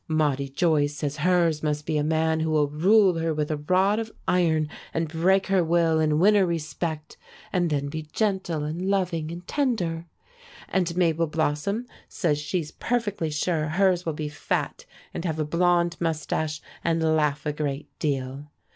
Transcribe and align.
Maudie 0.07 0.49
Joyce 0.49 0.95
says 0.95 1.17
hers 1.17 1.61
must 1.61 1.85
be 1.85 1.95
a 1.95 2.03
man 2.03 2.39
who 2.39 2.49
will 2.49 2.67
rule 2.69 3.19
her 3.19 3.35
with 3.35 3.51
a 3.51 3.57
rod 3.57 3.99
of 3.99 4.11
iron 4.27 4.67
and 4.95 5.07
break 5.07 5.45
her 5.45 5.63
will 5.63 5.99
and 5.99 6.19
win 6.19 6.33
her 6.33 6.43
respect, 6.43 7.17
and 7.53 7.69
then 7.69 7.87
be 7.87 8.09
gentle 8.11 8.63
and 8.63 8.81
loving 8.89 9.29
and 9.31 9.47
tender. 9.47 10.07
And 10.67 10.97
Mabel 10.97 11.27
Blossom 11.27 11.85
says 12.09 12.39
she's 12.39 12.71
perfectly 12.71 13.29
sure 13.29 13.67
hers 13.67 14.03
will 14.03 14.13
be 14.13 14.27
fat 14.27 14.85
and 15.13 15.23
have 15.23 15.37
a 15.37 15.45
blond 15.45 15.97
mustache 15.99 16.63
and 16.83 17.03
laugh 17.15 17.45
a 17.45 17.53
great 17.53 17.87
deal. 17.99 18.47